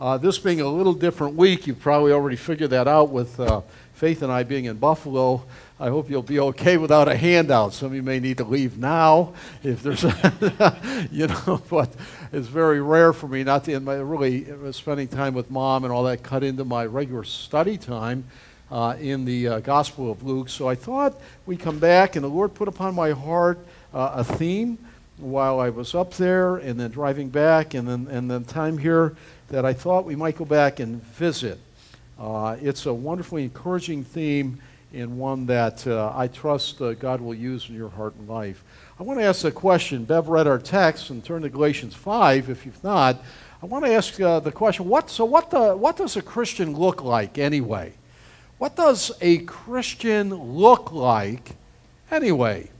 [0.00, 3.60] Uh, this being a little different week, you've probably already figured that out with uh,
[3.94, 5.42] Faith and I being in Buffalo.
[5.80, 7.72] I hope you'll be okay without a handout.
[7.72, 9.34] Some of you may need to leave now
[9.64, 10.04] if there's,
[11.10, 11.90] you know, but
[12.32, 15.82] it's very rare for me not to, in my, really, uh, spending time with mom
[15.82, 18.22] and all that cut into my regular study time
[18.70, 20.48] uh, in the uh, Gospel of Luke.
[20.48, 23.58] So I thought we'd come back, and the Lord put upon my heart
[23.92, 24.78] uh, a theme
[25.16, 29.16] while I was up there and then driving back and then, and then time here
[29.48, 31.58] that I thought we might go back and visit.
[32.18, 34.60] Uh, it's a wonderfully encouraging theme
[34.92, 38.62] and one that uh, I trust uh, God will use in your heart and life.
[38.98, 40.04] I want to ask a question.
[40.04, 43.22] Bev read our text and turn to Galatians 5 if you've not.
[43.62, 46.76] I want to ask uh, the question what, so, what, the, what does a Christian
[46.76, 47.92] look like anyway?
[48.58, 51.52] What does a Christian look like
[52.10, 52.70] anyway?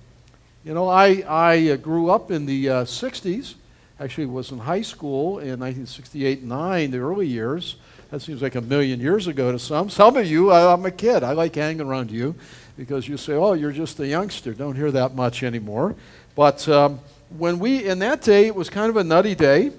[0.65, 3.55] You know, I, I uh, grew up in the uh, 60s
[4.01, 7.77] actually was in high school in 1968 9, the early years.
[8.11, 9.91] That seems like a million years ago to some.
[9.91, 11.23] Some of you, I'm a kid.
[11.23, 12.35] I like hanging around you
[12.77, 14.55] because you say, oh, you're just a youngster.
[14.55, 15.95] Don't hear that much anymore.
[16.35, 17.01] But um,
[17.37, 19.73] when we, in that day, it was kind of a nutty day.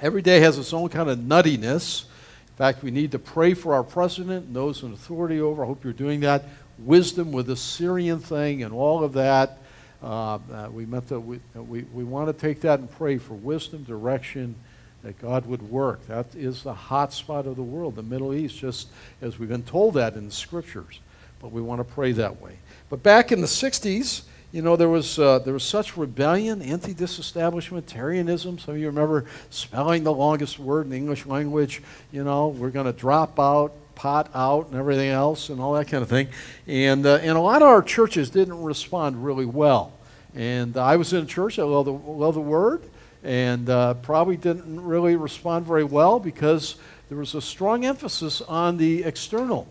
[0.00, 2.04] Every day has its own kind of nuttiness.
[2.04, 5.62] In fact, we need to pray for our president and those in authority over.
[5.62, 6.44] I hope you're doing that.
[6.78, 9.58] Wisdom with the Syrian thing and all of that.
[10.02, 13.34] Uh, uh, we meant that we, we, we want to take that and pray for
[13.34, 14.54] wisdom, direction,
[15.02, 16.06] that God would work.
[16.06, 18.88] That is the hot spot of the world, the Middle East, just
[19.20, 21.00] as we've been told that in the scriptures.
[21.40, 22.58] But we want to pray that way.
[22.88, 24.22] But back in the 60s,
[24.52, 28.60] you know, there was, uh, there was such rebellion, anti disestablishmentarianism.
[28.60, 31.82] Some of you remember spelling the longest word in the English language.
[32.12, 35.88] You know, we're going to drop out pot out and everything else and all that
[35.88, 36.28] kind of thing.
[36.66, 39.92] And, uh, and a lot of our churches didn't respond really well.
[40.34, 42.82] And I was in a church, I love the, love the word,
[43.22, 46.76] and uh, probably didn't really respond very well because
[47.08, 49.68] there was a strong emphasis on the external.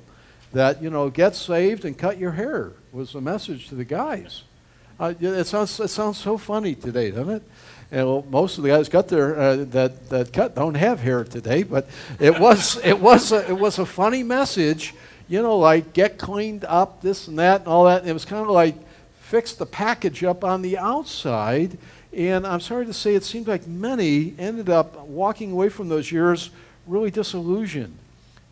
[0.53, 4.43] That, you know, get saved and cut your hair was the message to the guys.
[4.99, 7.43] Uh, it, sounds, it sounds so funny today, doesn't it?
[7.91, 11.63] And well, most of the guys their uh, that that cut don't have hair today,
[11.63, 14.95] but it was it was a, it was a funny message,
[15.27, 18.01] you know, like get cleaned up, this and that, and all that.
[18.01, 18.75] And it was kind of like
[19.19, 21.77] fix the package up on the outside.
[22.13, 26.11] And I'm sorry to say, it seemed like many ended up walking away from those
[26.11, 26.49] years
[26.85, 27.97] really disillusioned,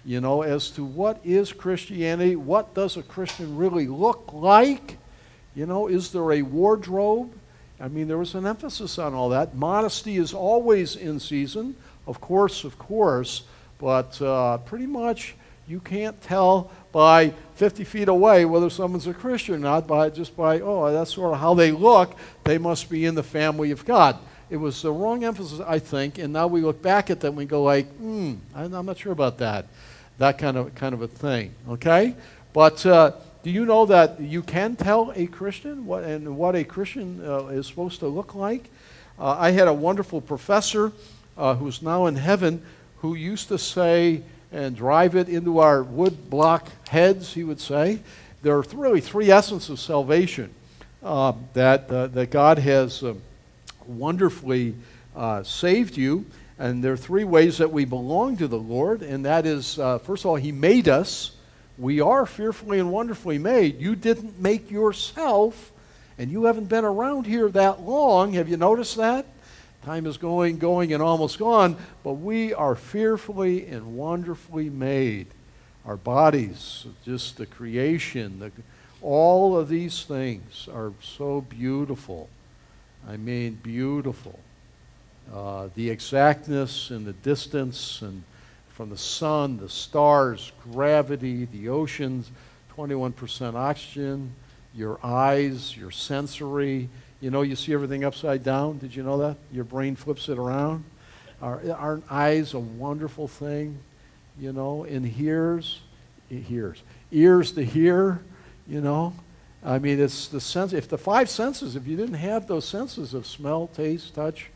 [0.05, 4.97] you know, as to what is Christianity, what does a Christian really look like,
[5.55, 7.31] you know, is there a wardrobe?
[7.79, 9.55] I mean, there was an emphasis on all that.
[9.55, 11.75] Modesty is always in season,
[12.07, 13.43] of course, of course,
[13.79, 15.35] but uh, pretty much
[15.67, 20.35] you can't tell by 50 feet away whether someone's a Christian or not by just
[20.35, 22.17] by, oh, that's sort of how they look.
[22.43, 24.17] They must be in the family of God.
[24.49, 27.37] It was the wrong emphasis, I think, and now we look back at them and
[27.37, 29.67] we go like, hmm, I'm not sure about that.
[30.17, 32.15] That kind of, kind of a thing, okay?
[32.51, 33.11] But uh,
[33.41, 37.45] do you know that you can tell a Christian what, and what a Christian uh,
[37.45, 38.69] is supposed to look like?
[39.17, 40.91] Uh, I had a wonderful professor
[41.37, 42.61] uh, who's now in heaven
[42.97, 47.99] who used to say, and drive it into our wood block heads, he would say,
[48.41, 50.53] there are really three essences of salvation
[51.01, 53.21] uh, that, uh, that God has um,
[53.87, 54.75] wonderfully
[55.15, 56.25] uh, saved you.
[56.57, 60.23] And there are three ways that we belong to the Lord, and that is, first
[60.23, 61.31] of all, He made us.
[61.79, 63.79] We are fearfully and wonderfully made.
[63.79, 65.71] You didn't make yourself,
[66.17, 68.33] and you haven't been around here that long.
[68.33, 69.25] Have you noticed that?
[69.85, 75.27] Time is going, going, and almost gone, but we are fearfully and wonderfully made.
[75.85, 78.51] Our bodies, just the creation, the,
[79.01, 82.27] all of these things are so beautiful.
[83.07, 84.37] I mean, beautiful.
[85.33, 88.23] Uh, the exactness and the distance and
[88.79, 92.31] from the sun, the stars, gravity, the oceans,
[92.77, 94.33] 21% oxygen,
[94.73, 96.87] your eyes, your sensory.
[97.19, 98.77] You know, you see everything upside down.
[98.77, 99.35] Did you know that?
[99.51, 100.85] Your brain flips it around.
[101.41, 103.79] Our eyes a wonderful thing,
[104.39, 105.81] you know, and hears,
[106.29, 106.81] it hears.
[107.11, 108.21] Ears to hear,
[108.65, 109.13] you know.
[109.61, 113.13] I mean, it's the sense, if the five senses, if you didn't have those senses
[113.13, 114.49] of smell, taste, touch,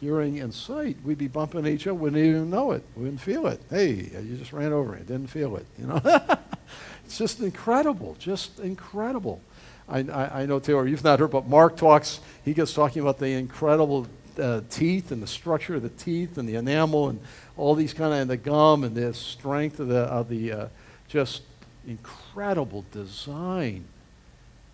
[0.00, 1.94] hearing and sight, we'd be bumping each other.
[1.94, 2.82] We wouldn't even know it.
[2.96, 3.60] We wouldn't feel it.
[3.70, 4.98] Hey, you just ran over me.
[4.98, 5.66] Didn't feel it.
[5.78, 6.00] You know,
[7.04, 8.16] it's just incredible.
[8.18, 9.40] Just incredible.
[9.88, 12.20] I, I, I, know Taylor, you've not heard, but Mark talks.
[12.44, 14.06] He gets talking about the incredible
[14.38, 17.20] uh, teeth and the structure of the teeth and the enamel and
[17.56, 20.68] all these kind of and the gum and the strength of the of the uh,
[21.08, 21.42] just
[21.86, 23.84] incredible design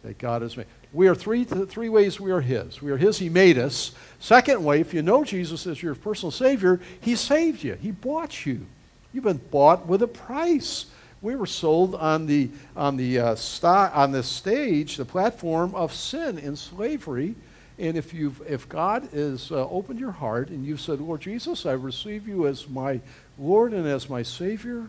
[0.02, 0.66] that God has made.
[0.94, 2.80] We are three, three ways we are His.
[2.80, 3.92] We are His, He made us.
[4.20, 8.46] Second way, if you know Jesus as your personal Savior, He saved you, He bought
[8.46, 8.64] you.
[9.12, 10.86] You've been bought with a price.
[11.20, 15.92] We were sold on the, on the, uh, stock, on the stage, the platform of
[15.92, 17.34] sin and slavery.
[17.76, 21.66] And if, you've, if God has uh, opened your heart and you've said, Lord Jesus,
[21.66, 23.00] I receive you as my
[23.36, 24.88] Lord and as my Savior,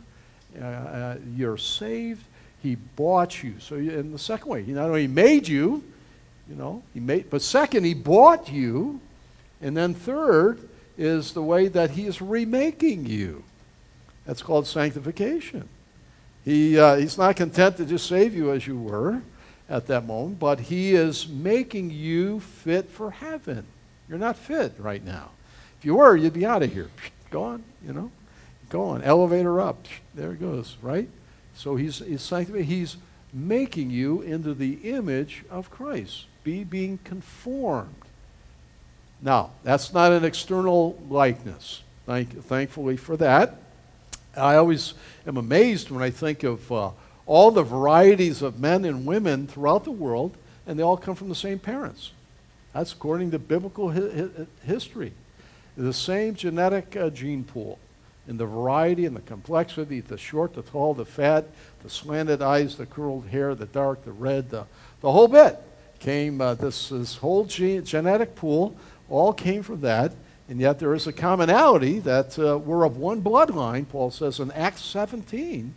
[0.59, 2.23] uh, uh, you're saved.
[2.61, 3.55] He bought you.
[3.59, 5.83] So in the second way, he not only made you,
[6.49, 8.99] you know, he made, but second, he bought you.
[9.61, 13.43] And then third is the way that he is remaking you.
[14.25, 15.67] That's called sanctification.
[16.43, 19.21] He, uh, he's not content to just save you as you were
[19.67, 23.65] at that moment, but he is making you fit for heaven.
[24.07, 25.31] You're not fit right now.
[25.79, 26.89] If you were, you'd be out of here.
[27.31, 28.11] Go on, you know.
[28.69, 29.01] Go on.
[29.03, 29.85] Elevator up.
[30.13, 31.09] There it goes, right?
[31.55, 32.65] So he's, he's sanctifying.
[32.65, 32.97] He's
[33.35, 36.25] making you into the image of Christ.
[36.45, 37.93] Be being conformed.
[39.21, 41.83] Now, that's not an external likeness.
[42.05, 43.57] Thank, thankfully for that.
[44.37, 44.93] I always
[45.27, 46.91] am amazed when I think of uh,
[47.25, 51.29] all the varieties of men and women throughout the world, and they all come from
[51.29, 52.11] the same parents.
[52.73, 55.13] That's according to biblical hi- hi- history.
[55.75, 57.79] The same genetic uh, gene pool
[58.27, 61.45] in the variety and the complexity, the short, the tall, the fat,
[61.83, 64.65] the slanted eyes, the curled hair, the dark, the red, the,
[65.01, 65.61] the whole bit
[65.99, 68.75] came, uh, this, this whole gene, genetic pool
[69.09, 70.13] all came from that.
[70.47, 74.51] And yet there is a commonality that uh, we're of one bloodline, Paul says in
[74.51, 75.73] Acts 17.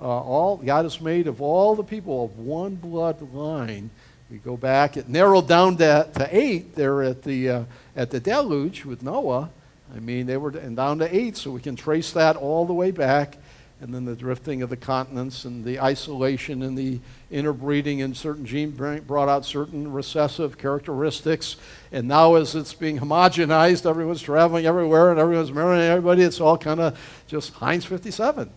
[0.00, 3.88] Uh, all God is made of all the people of one bloodline.
[4.30, 7.64] We go back; it narrowed down to, to eight there at the uh,
[7.96, 9.50] at the deluge with Noah.
[9.94, 12.74] I mean, they were and down to eight, so we can trace that all the
[12.74, 13.38] way back,
[13.80, 17.00] and then the drifting of the continents and the isolation and the
[17.30, 21.56] interbreeding in certain gene brought out certain recessive characteristics.
[21.92, 26.22] And now, as it's being homogenized, everyone's traveling everywhere and everyone's marrying everybody.
[26.22, 26.98] It's all kind of
[27.28, 28.50] just Heinz 57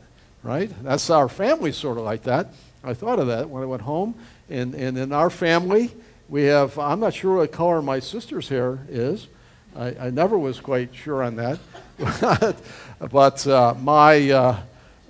[0.44, 0.72] right?
[0.84, 2.54] That's our family sort of like that.
[2.84, 4.16] I thought of that when I went home.
[4.50, 5.92] And, and in our family,
[6.30, 9.28] we have, I'm not sure what color my sister's hair is.
[9.76, 11.60] I, I never was quite sure on that.
[13.12, 14.62] but uh, my, uh,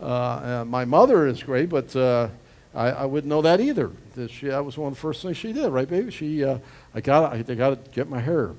[0.01, 2.29] uh, my mother is great, but uh,
[2.73, 3.91] I, I wouldn't know that either.
[4.15, 6.11] That, she, that was one of the first things she did, right, baby?
[6.11, 6.59] She, uh,
[6.93, 8.51] I got, I, got to get my hair.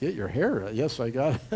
[0.00, 0.70] Get your hair?
[0.72, 1.40] Yes, I got.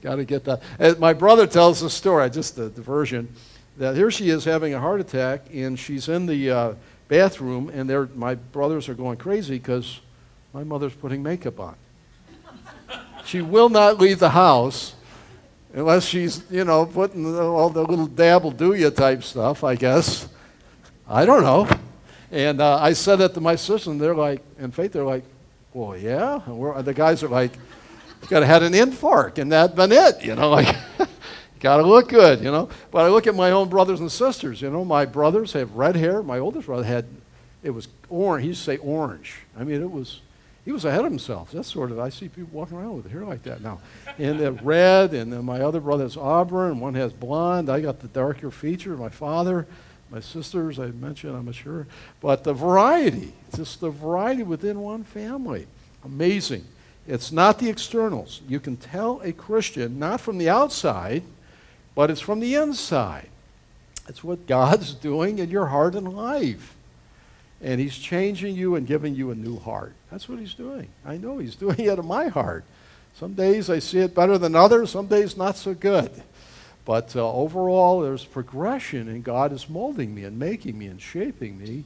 [0.00, 0.62] Got to get that.
[0.78, 3.34] And my brother tells the story, just the, diversion,
[3.78, 6.74] that here she is having a heart attack, and she's in the uh,
[7.08, 10.00] bathroom, and my brothers are going crazy because
[10.52, 11.74] my mother's putting makeup on.
[13.28, 14.94] She will not leave the house
[15.74, 20.26] unless she's, you know, putting all the little dabble do ya type stuff, I guess.
[21.06, 21.68] I don't know.
[22.32, 25.24] And uh, I said that to my sister, and they're like, in faith, they're like,
[25.74, 26.40] well, yeah.
[26.46, 27.52] And the guys are like,
[28.22, 30.74] you got to had an infarct, and that been it, you know, like,
[31.60, 32.70] got to look good, you know.
[32.90, 35.96] But I look at my own brothers and sisters, you know, my brothers have red
[35.96, 36.22] hair.
[36.22, 37.04] My oldest brother had,
[37.62, 38.44] it was orange.
[38.44, 39.40] He used to say orange.
[39.54, 40.22] I mean, it was,
[40.64, 41.50] he was ahead of himself.
[41.52, 43.80] That's sort of, I see people walking around with hair like that now.
[44.18, 47.70] And the red, and then my other brother has auburn, one has blonde.
[47.70, 48.96] I got the darker feature.
[48.96, 49.66] My father,
[50.10, 51.86] my sisters, I mentioned, I'm sure.
[52.20, 55.66] But the variety, just the variety within one family.
[56.04, 56.64] Amazing.
[57.06, 58.42] It's not the externals.
[58.46, 61.22] You can tell a Christian not from the outside,
[61.94, 63.28] but it's from the inside.
[64.08, 66.76] It's what God's doing in your heart and life.
[67.62, 69.94] And He's changing you and giving you a new heart.
[70.10, 70.88] That's what He's doing.
[71.04, 72.64] I know He's doing it in my heart.
[73.14, 76.10] Some days I see it better than others, some days not so good.
[76.84, 81.58] But uh, overall, there's progression, and God is molding me and making me and shaping
[81.58, 81.84] me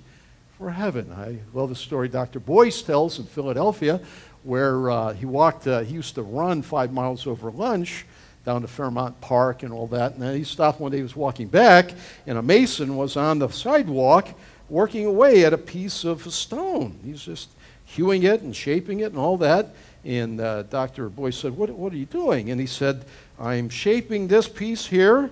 [0.58, 1.10] for heaven.
[1.12, 2.38] I love the story Dr.
[2.38, 4.00] Boice tells in Philadelphia
[4.44, 8.06] where uh, he walked, uh, he used to run five miles over lunch
[8.44, 10.12] down to Fairmount Park and all that.
[10.12, 11.92] And then he stopped one day, he was walking back,
[12.26, 14.28] and a mason was on the sidewalk
[14.68, 16.98] working away at a piece of stone.
[17.04, 17.50] He's just
[17.92, 19.74] hewing it and shaping it and all that.
[20.04, 21.08] And uh, Dr.
[21.08, 22.50] Boice said, what, what are you doing?
[22.50, 23.04] And he said,
[23.38, 25.30] I'm shaping this piece here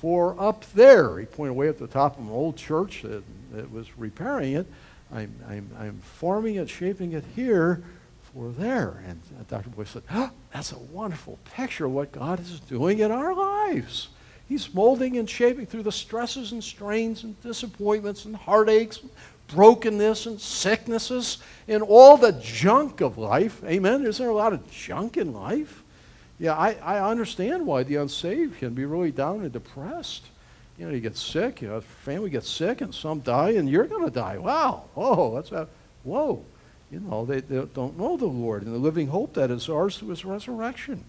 [0.00, 1.18] for up there.
[1.18, 4.66] He pointed away at the top of an old church that, that was repairing it.
[5.12, 7.82] I'm, I'm, I'm forming it, shaping it here
[8.32, 9.02] for there.
[9.06, 9.70] And Dr.
[9.70, 14.08] Boice said, oh, That's a wonderful picture of what God is doing in our lives.
[14.48, 19.10] He's molding and shaping through the stresses and strains and disappointments and heartaches, and
[19.48, 23.62] brokenness and sicknesses, and all the junk of life.
[23.64, 24.06] Amen.
[24.06, 25.82] Is there a lot of junk in life?
[26.38, 30.26] Yeah, I, I understand why the unsaved can be really down and depressed.
[30.78, 33.86] You know, you get sick, you know, family gets sick, and some die, and you're
[33.86, 34.38] going to die.
[34.38, 34.84] Wow.
[34.96, 35.68] Oh, that's a
[36.04, 36.44] whoa,
[36.90, 39.98] you know, they, they don't know the Lord and the living hope that is ours
[39.98, 41.04] through his resurrection.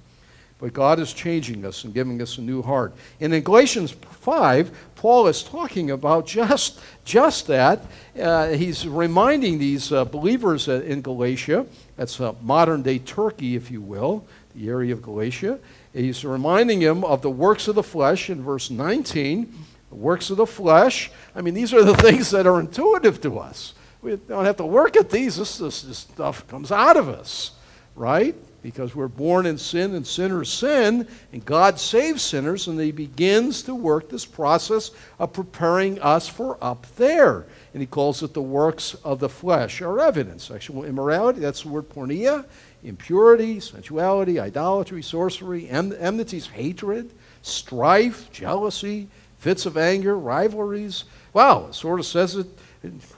[0.59, 2.93] But God is changing us and giving us a new heart.
[3.21, 7.81] And in Galatians 5, Paul is talking about just, just that.
[8.21, 13.81] Uh, he's reminding these uh, believers in Galatia, that's uh, modern day Turkey, if you
[13.81, 15.59] will, the area of Galatia.
[15.93, 19.53] He's reminding them of the works of the flesh in verse 19.
[19.89, 21.09] The works of the flesh.
[21.33, 23.73] I mean, these are the things that are intuitive to us.
[24.01, 25.37] We don't have to work at these.
[25.37, 27.51] This, this, this stuff comes out of us,
[27.95, 28.35] right?
[28.61, 33.63] Because we're born in sin and sinners sin, and God saves sinners, and He begins
[33.63, 37.45] to work this process of preparing us for up there.
[37.73, 40.45] And He calls it the works of the flesh our evidence.
[40.45, 42.45] Sexual immorality, that's the word porneia,
[42.83, 47.11] impurity, sensuality, idolatry, sorcery, en- enmities, hatred,
[47.41, 51.05] strife, jealousy, fits of anger, rivalries.
[51.33, 52.47] Wow, it sort of says it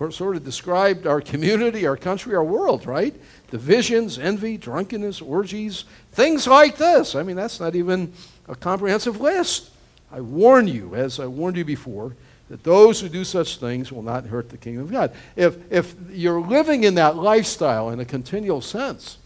[0.10, 3.14] sort of described our community, our country, our world, right?
[3.52, 7.14] divisions, envy, drunkenness, orgies, things like this.
[7.14, 8.14] I mean, that's not even
[8.48, 9.70] a comprehensive list.
[10.12, 12.16] I warn you, as I warned you before,
[12.50, 15.14] that those who do such things will not hurt the kingdom of God.
[15.36, 19.18] If, if you're living in that lifestyle in a continual sense,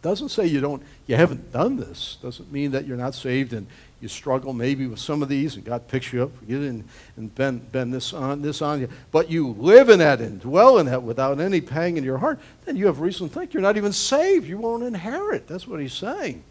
[0.00, 3.68] doesn't say you don't you haven't done this doesn't mean that you're not saved and
[4.02, 6.84] you struggle maybe with some of these and God picks you up and,
[7.16, 8.88] and bend, bend this on this on you.
[9.12, 12.40] But you live in that and dwell in that without any pang in your heart
[12.64, 14.46] then you have reason to think you're not even saved.
[14.46, 15.46] You won't inherit.
[15.46, 16.42] That's what he's saying.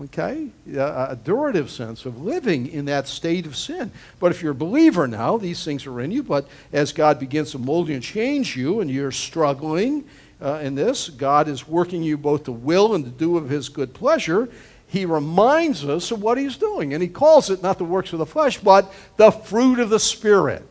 [0.00, 0.50] Okay?
[0.74, 0.80] A,
[1.10, 3.90] a durative sense of living in that state of sin.
[4.20, 6.22] But if you're a believer now these things are in you.
[6.22, 10.04] But as God begins to mold you and change you and you're struggling
[10.40, 11.08] uh, in this.
[11.08, 14.48] God is working you both to will and to do of his good pleasure.
[14.88, 18.18] He reminds us of what he's doing, and he calls it not the works of
[18.18, 20.66] the flesh, but the fruit of the Spirit.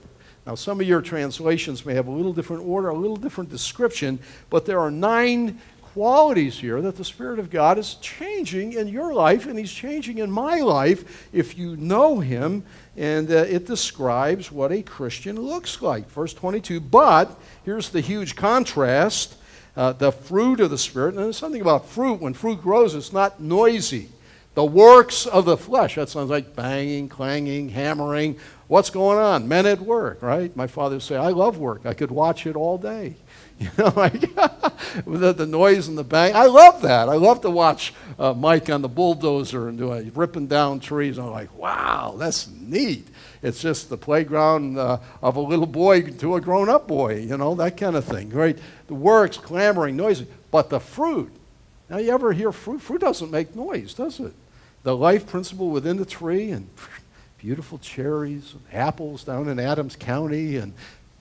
[0.46, 4.18] Now, some of your translations may have a little different order, a little different description,
[4.50, 5.60] but there are nine
[5.94, 10.18] qualities here that the Spirit of God is changing in your life, and He's changing
[10.18, 12.64] in my life if you know Him.
[12.96, 16.10] And uh, it describes what a Christian looks like.
[16.10, 19.38] Verse 22 But here's the huge contrast
[19.78, 21.14] uh, the fruit of the Spirit.
[21.16, 22.20] And there's something about fruit.
[22.20, 24.10] When fruit grows, it's not noisy.
[24.56, 25.96] The works of the flesh.
[25.96, 28.40] That sounds like banging, clanging, hammering.
[28.68, 29.48] What's going on?
[29.48, 30.54] Men at work, right?
[30.56, 31.86] My father would say, I love work.
[31.86, 33.16] I could watch it all day.
[33.60, 34.22] You know, like
[35.08, 36.36] the, the noise and the bang.
[36.36, 37.10] I love that.
[37.10, 41.18] I love to watch uh, Mike on the bulldozer and doing ripping down trees.
[41.18, 43.08] I'm like, wow, that's neat.
[43.42, 47.38] It's just the playground uh, of a little boy to a grown up boy, you
[47.38, 48.58] know, that kind of thing, right?
[48.88, 50.28] The works, clamoring, noisy.
[50.52, 51.32] But the fruit,
[51.90, 52.82] now you ever hear fruit?
[52.82, 54.34] Fruit doesn't make noise, does it?
[54.84, 56.70] The life principle within the tree and
[57.38, 60.74] beautiful cherries and apples down in Adams County and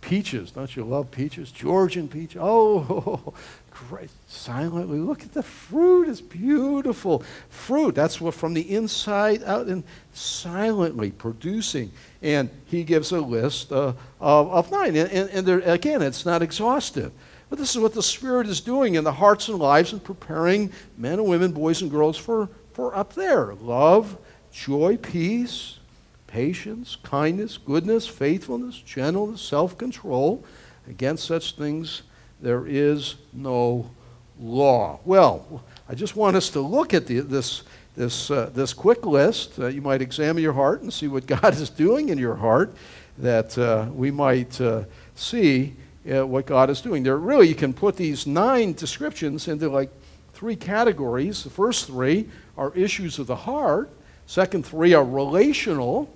[0.07, 0.53] peaches.
[0.53, 1.51] Don't you love peaches?
[1.51, 2.37] Georgian peach.
[2.39, 3.35] Oh,
[3.71, 4.09] great.
[4.29, 6.09] Silently look at the fruit.
[6.09, 7.25] It's beautiful.
[7.51, 9.83] Fruit, that's what from the inside out and
[10.13, 11.91] silently producing.
[12.23, 14.95] And he gives a list uh, of, of nine.
[14.95, 17.11] And, and, and there, again, it's not exhaustive.
[17.51, 20.71] But this is what the Spirit is doing in the hearts and lives and preparing
[20.97, 23.55] men and women, boys and girls for, for up there.
[23.57, 24.17] Love,
[24.53, 25.81] joy, peace,
[26.27, 30.45] patience, kindness, goodness, faithfulness, gentleness, self control.
[30.89, 32.03] Against such things
[32.41, 33.91] there is no
[34.39, 35.01] law.
[35.05, 37.63] Well, I just want us to look at the, this,
[37.97, 39.59] this, uh, this quick list.
[39.59, 42.75] Uh, you might examine your heart and see what God is doing in your heart,
[43.19, 45.75] that uh, we might uh, see
[46.11, 47.03] uh, what God is doing.
[47.03, 49.91] There, really, you can put these nine descriptions into like
[50.35, 51.43] three categories.
[51.43, 53.91] The first three are issues of the heart.
[54.27, 56.13] Second three are relational.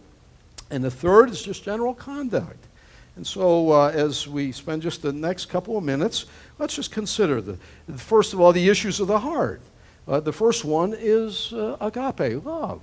[0.70, 2.64] And the third is just general conduct.
[3.16, 6.26] And so, uh, as we spend just the next couple of minutes,
[6.58, 7.58] let's just consider the,
[7.96, 9.60] first of all, the issues of the heart.
[10.06, 12.80] Uh, the first one is uh, agape, love.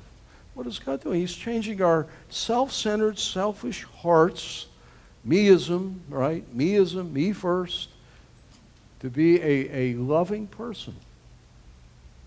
[0.54, 1.22] What is God doing?
[1.22, 4.68] He's changing our self centered, selfish hearts,
[5.28, 6.44] meism, right?
[6.56, 7.90] Meism, me first,
[9.00, 10.96] to be a, a loving person.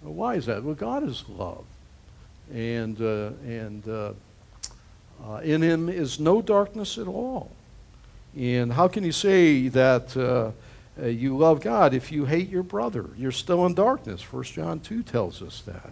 [0.02, 0.62] Well, why is that?
[0.62, 1.64] Well, God is love.
[2.52, 3.87] And, uh, and
[5.26, 7.50] uh, in him is no darkness at all.
[8.36, 10.52] And how can you say that uh,
[11.00, 13.06] uh, you love God if you hate your brother?
[13.16, 14.22] You're still in darkness.
[14.22, 15.90] 1 John 2 tells us that.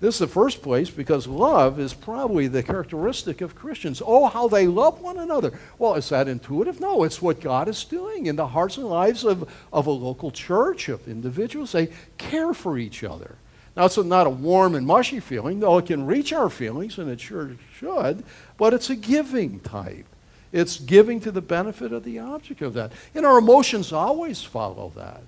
[0.00, 4.00] This is the first place because love is probably the characteristic of Christians.
[4.04, 5.52] Oh, how they love one another.
[5.78, 6.80] Well, is that intuitive?
[6.80, 10.30] No, it's what God is doing in the hearts and lives of, of a local
[10.30, 11.72] church, of individuals.
[11.72, 13.36] They care for each other.
[13.76, 17.08] Now, it's not a warm and mushy feeling, though it can reach our feelings, and
[17.08, 18.24] it sure should,
[18.58, 20.06] but it's a giving type.
[20.52, 22.92] It's giving to the benefit of the object of that.
[23.14, 25.22] And our emotions always follow that.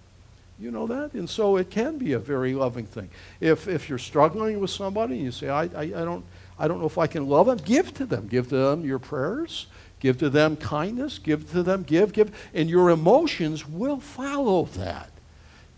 [0.59, 1.13] You know that?
[1.15, 3.11] And so it can be a very loving thing.
[3.41, 6.25] If, if you're struggling with somebody and you say, I, I, I, don't,
[6.59, 8.29] I don't know if I can love them, give to them.
[8.29, 9.67] Give to them your prayers.
[10.01, 11.19] Give to them kindness.
[11.19, 12.33] Give to them, give, give.
[12.53, 15.11] And your emotions will follow that.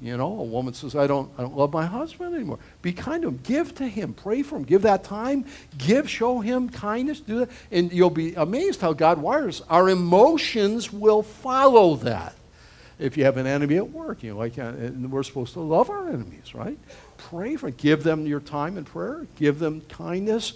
[0.05, 2.59] You know, a woman says, I don't, I don't love my husband anymore.
[2.83, 3.41] Be kind to him.
[3.43, 4.13] Give to him.
[4.13, 4.65] Pray for him.
[4.65, 5.47] Give that time.
[5.79, 7.21] Give, show him kindness.
[7.21, 7.51] Do that.
[7.73, 9.63] And you'll be amazed how God wires.
[9.71, 12.35] Our emotions will follow that.
[12.99, 15.61] If you have an enemy at work, you know, like, uh, and we're supposed to
[15.61, 16.79] love our enemies, right?
[17.17, 20.53] Pray for, give them your time in prayer, give them kindness,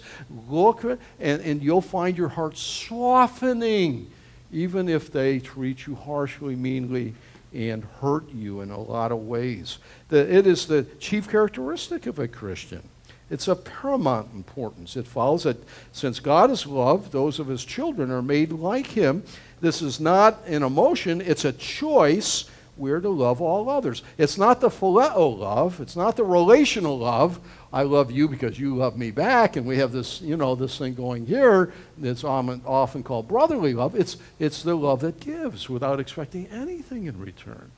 [0.47, 4.11] look, and, and you'll find your heart softening,
[4.51, 7.15] even if they treat you harshly, meanly,
[7.53, 9.79] and hurt you in a lot of ways.
[10.09, 12.83] The, it is the chief characteristic of a Christian.
[13.29, 14.95] It's of paramount importance.
[14.97, 19.23] It follows that since God is love, those of his children are made like him.
[19.61, 22.49] This is not an emotion, it's a choice.
[22.79, 24.01] We're to love all others.
[24.17, 27.39] It's not the phileo love, it's not the relational love.
[27.71, 30.77] I love you because you love me back, and we have this, you know, this
[30.77, 33.93] thing going here that's often called brotherly love.
[33.95, 37.69] It's, it's the love that gives without expecting anything in return.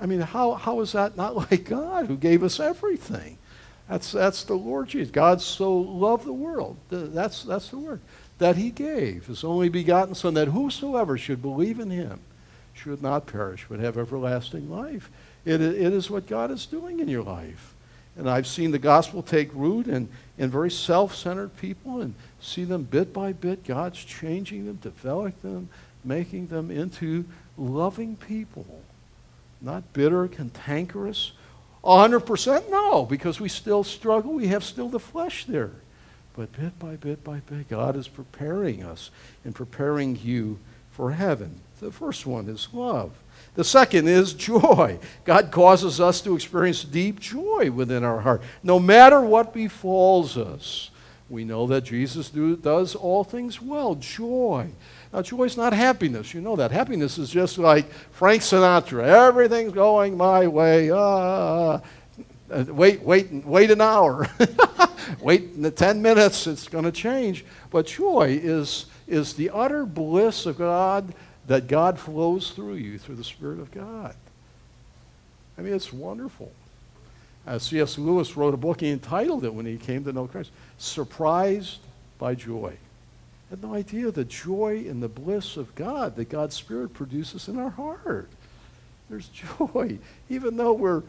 [0.00, 3.38] I mean, how, how is that not like God who gave us everything?
[3.88, 5.10] That's, that's the Lord Jesus.
[5.10, 6.76] God so loved the world.
[6.90, 8.00] That's, that's the word.
[8.38, 12.20] That he gave his only begotten Son, that whosoever should believe in him
[12.74, 15.10] should not perish, but have everlasting life.
[15.44, 17.74] It, it is what God is doing in your life.
[18.16, 22.64] And I've seen the gospel take root in, in very self centered people and see
[22.64, 23.64] them bit by bit.
[23.64, 25.68] God's changing them, developing them,
[26.04, 27.24] making them into
[27.56, 28.82] loving people.
[29.60, 31.32] Not bitter, cantankerous.
[31.82, 34.34] 100% no, because we still struggle.
[34.34, 35.72] We have still the flesh there.
[36.36, 39.10] But bit by bit by bit, God is preparing us
[39.44, 40.58] and preparing you
[40.94, 41.60] for heaven.
[41.80, 43.12] The first one is love.
[43.56, 44.98] The second is joy.
[45.24, 50.90] God causes us to experience deep joy within our heart, no matter what befalls us.
[51.28, 53.94] We know that Jesus do, does all things well.
[53.96, 54.70] Joy.
[55.12, 56.34] Now, joy is not happiness.
[56.34, 56.70] You know that.
[56.70, 59.04] Happiness is just like Frank Sinatra.
[59.04, 60.90] Everything's going my way.
[60.90, 61.88] Ah, ah, ah.
[62.50, 64.28] Uh, wait, wait, wait an hour.
[65.20, 66.46] wait the 10 minutes.
[66.46, 67.44] It's going to change.
[67.70, 71.14] But joy is, is the utter bliss of God
[71.46, 74.14] that God flows through you through the Spirit of God.
[75.58, 76.52] I mean, it's wonderful.
[77.46, 77.98] Uh, C.S.
[77.98, 81.78] Lewis wrote a book, he entitled it when he came to know Christ Surprised
[82.18, 82.74] by Joy.
[83.50, 87.58] Had no idea the joy and the bliss of God that God's Spirit produces in
[87.58, 88.28] our heart.
[89.10, 89.28] There's
[89.58, 89.98] joy.
[90.30, 91.02] Even though we're,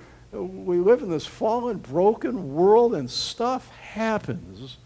[0.44, 4.78] we live in this fallen, broken world and stuff happens,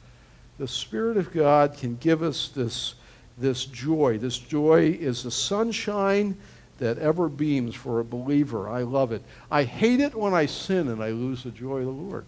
[0.58, 2.96] the Spirit of God can give us this
[3.38, 4.18] this joy.
[4.18, 6.38] This joy is the sunshine
[6.80, 8.70] that ever beams for a believer.
[8.70, 9.22] I love it.
[9.50, 12.26] I hate it when I sin and I lose the joy of the Lord.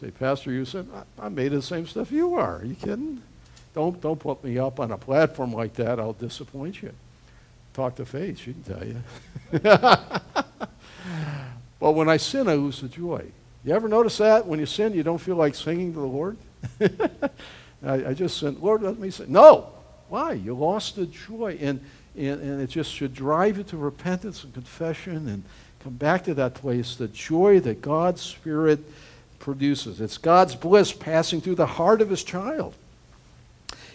[0.00, 0.88] Say, Pastor, you said
[1.18, 2.56] I made the same stuff you are.
[2.56, 3.22] Are you kidding?
[3.74, 5.98] Don't don't put me up on a platform like that.
[5.98, 6.92] I'll disappoint you.
[7.72, 9.02] Talk to Faith; she can tell you.
[11.82, 13.24] but when I sin, I lose the joy.
[13.64, 16.36] You ever notice that when you sin, you don't feel like singing to the Lord?
[17.84, 18.56] I, I just sin.
[18.60, 19.32] Lord, let me sing.
[19.32, 19.68] No,
[20.08, 20.34] why?
[20.34, 21.58] You lost the joy.
[21.60, 21.80] And,
[22.16, 25.42] and, and it just should drive you to repentance and confession and
[25.82, 28.78] come back to that place, the joy that God's Spirit
[29.40, 30.00] produces.
[30.00, 32.74] It's God's bliss passing through the heart of His child.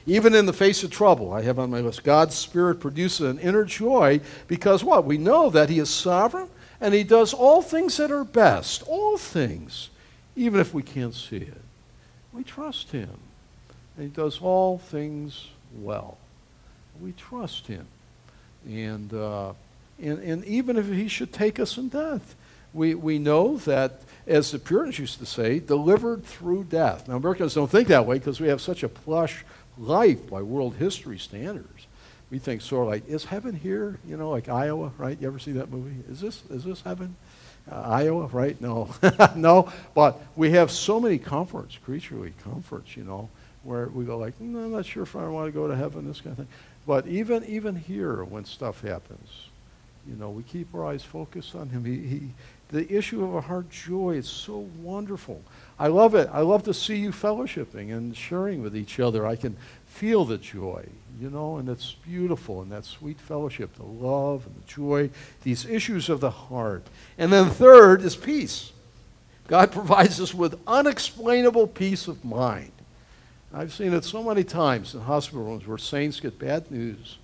[0.05, 3.39] Even in the face of trouble, I have on my list, God's Spirit produces an
[3.39, 4.19] inner joy
[4.49, 5.05] because what?
[5.05, 8.83] We know that He is sovereign and He does all things that are best.
[8.87, 9.89] All things,
[10.35, 11.61] even if we can't see it.
[12.33, 13.17] We trust Him.
[13.95, 16.17] And He does all things well.
[17.01, 17.85] We trust him.
[18.67, 19.53] And, uh,
[20.01, 22.35] and, and even if he should take us in death,
[22.73, 27.07] we, we know that, as the Puritans used to say, delivered through death.
[27.07, 29.45] Now, Americans don't think that way because we have such a plush
[29.77, 31.76] life by world history standards.
[32.29, 33.99] We think sort of like, is heaven here?
[34.05, 35.17] You know, like Iowa, right?
[35.19, 36.03] You ever see that movie?
[36.09, 37.15] Is this, is this heaven?
[37.71, 38.59] Uh, Iowa, right?
[38.59, 38.89] No.
[39.35, 39.71] no.
[39.93, 43.29] But we have so many comforts, creaturely comforts, you know
[43.67, 46.07] where we go like, no, I'm not sure if I want to go to heaven,
[46.07, 46.47] this kind of thing.
[46.85, 49.49] But even even here, when stuff happens,
[50.07, 51.83] you know, we keep our eyes focused on Him.
[51.83, 52.29] He, he,
[52.69, 55.41] the issue of a heart joy is so wonderful.
[55.77, 56.29] I love it.
[56.31, 59.25] I love to see you fellowshipping and sharing with each other.
[59.25, 59.57] I can
[59.97, 60.85] feel the joy,
[61.19, 65.09] you know, and it's beautiful and that sweet fellowship, the love and the joy,
[65.43, 66.85] these issues of the heart.
[67.17, 68.71] And then third is peace.
[69.47, 72.71] God provides us with unexplainable peace of mind.
[73.51, 77.17] I've seen it so many times in hospital rooms where saints get bad news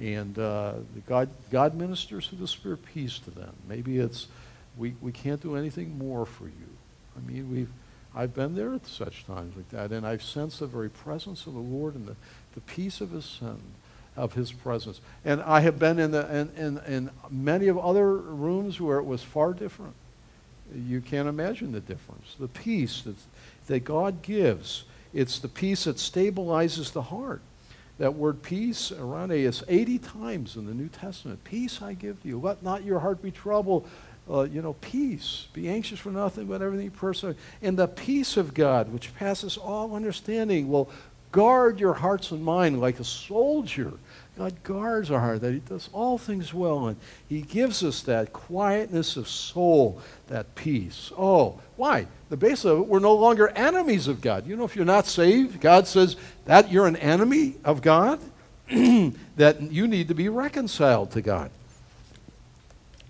[0.00, 0.74] And uh,
[1.06, 3.52] God, God ministers through the Spirit peace to them.
[3.68, 4.28] Maybe it's,
[4.76, 6.68] we, we can't do anything more for you.
[7.16, 7.70] I mean, we've,
[8.14, 11.54] I've been there at such times like that, and I've sensed the very presence of
[11.54, 12.16] the Lord and the,
[12.54, 13.60] the peace of His Son,
[14.16, 15.00] of His presence.
[15.24, 19.04] And I have been in, the, in, in, in many of other rooms where it
[19.04, 19.94] was far different.
[20.74, 22.36] You can't imagine the difference.
[22.38, 23.16] The peace that,
[23.66, 27.42] that God gives, it's the peace that stabilizes the heart.
[27.98, 31.44] That word peace, is 80 times in the New Testament.
[31.44, 32.40] Peace I give to you.
[32.40, 33.88] Let not your heart be troubled.
[34.28, 35.48] Uh, you know, peace.
[35.52, 37.36] Be anxious for nothing, but everything personally.
[37.60, 40.90] And the peace of God, which passes all understanding, will
[41.30, 43.92] guard your hearts and mind like a soldier
[44.36, 46.96] God guards our heart, that He does all things well, and
[47.28, 51.12] He gives us that quietness of soul, that peace.
[51.16, 52.08] Oh, why?
[52.30, 54.46] The base of it, we're no longer enemies of God.
[54.46, 58.18] You know, if you're not saved, God says that you're an enemy of God,
[58.68, 61.50] that you need to be reconciled to God.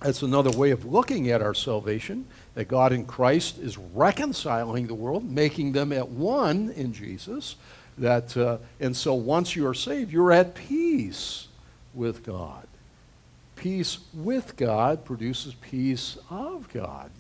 [0.05, 4.95] That's another way of looking at our salvation, that God in Christ is reconciling the
[4.95, 7.57] world, making them at one in Jesus.
[7.97, 11.49] That, uh, and so once you are saved, you're at peace
[11.95, 12.67] with God.
[13.57, 17.11] Peace with God produces peace of God.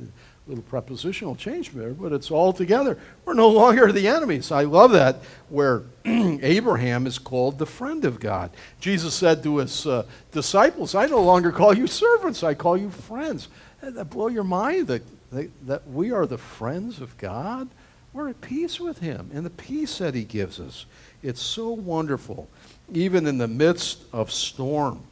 [0.46, 2.98] Little prepositional change there, but it's all together.
[3.24, 4.52] We're no longer the enemies.
[4.52, 5.16] I love that,
[5.48, 8.50] where Abraham is called the friend of God.
[8.78, 12.90] Jesus said to his uh, disciples, I no longer call you servants, I call you
[12.90, 13.48] friends.
[13.80, 15.02] That blow your mind that,
[15.32, 17.68] that, that we are the friends of God?
[18.14, 20.86] We're at peace with Him and the peace that He gives us.
[21.22, 22.48] It's so wonderful.
[22.92, 25.02] Even in the midst of storm,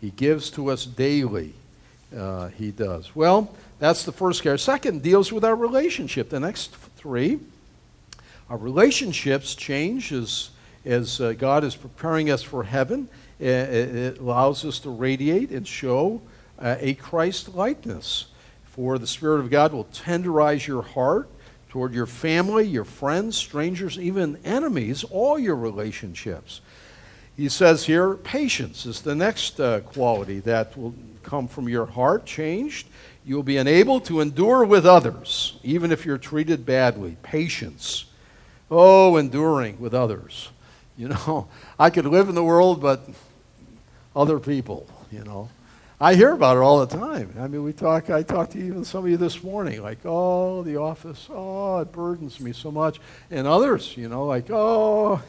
[0.00, 1.54] He gives to us daily.
[2.14, 3.14] Uh, he does.
[3.14, 4.58] Well, that's the first care.
[4.58, 6.28] Second deals with our relationship.
[6.28, 7.40] The next three,
[8.50, 10.50] our relationships change as,
[10.84, 13.08] as uh, God is preparing us for heaven.
[13.38, 16.20] It, it allows us to radiate and show
[16.58, 18.26] uh, a Christ likeness.
[18.64, 21.28] For the Spirit of God will tenderize your heart
[21.70, 26.60] toward your family, your friends, strangers, even enemies, all your relationships.
[27.36, 32.26] He says here, patience is the next uh, quality that will come from your heart
[32.26, 32.88] changed.
[33.30, 37.16] You'll be enabled to endure with others, even if you're treated badly.
[37.22, 38.06] Patience.
[38.68, 40.48] Oh, enduring with others.
[40.96, 41.46] You know,
[41.78, 43.08] I could live in the world, but
[44.16, 45.48] other people, you know.
[46.00, 47.32] I hear about it all the time.
[47.38, 48.10] I mean, we talk.
[48.10, 51.92] I talked to even some of you this morning, like, oh, the office, oh, it
[51.92, 52.98] burdens me so much,
[53.30, 55.22] and others, you know, like, oh,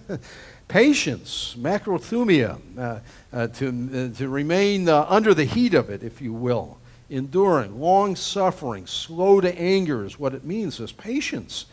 [0.68, 3.68] patience, macrothumia, uh, uh, to
[4.14, 6.78] uh, to remain uh, under the heat of it, if you will,
[7.12, 10.80] enduring, long suffering, slow to anger is what it means.
[10.80, 11.66] Is patience.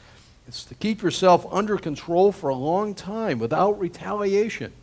[0.47, 4.73] It's to keep yourself under control for a long time without retaliation.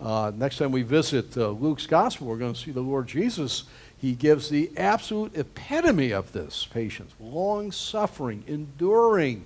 [0.00, 3.64] Uh, next time we visit uh, Luke's gospel, we're going to see the Lord Jesus.
[4.00, 9.44] He gives the absolute epitome of this patience, long suffering, enduring.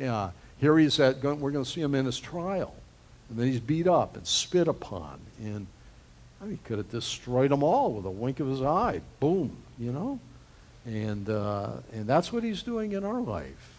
[0.00, 2.74] Uh, here he's at, we're going to see him in his trial.
[3.28, 5.18] And then he's beat up and spit upon.
[5.42, 5.66] And
[6.46, 9.00] he could have destroyed them all with a wink of his eye.
[9.20, 10.20] Boom, you know?
[10.86, 13.74] And, uh, and that's what he's doing in our life.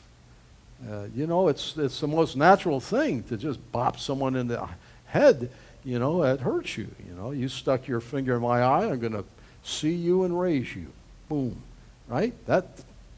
[0.90, 4.68] Uh, you know, it's, it's the most natural thing to just bop someone in the
[5.08, 5.50] head
[5.84, 6.88] you know, that hurts you.
[7.08, 9.26] You know, you stuck your finger in my eye, I'm going to
[9.64, 10.88] see you and raise you.
[11.28, 11.62] Boom.
[12.08, 12.34] Right?
[12.48, 12.66] That,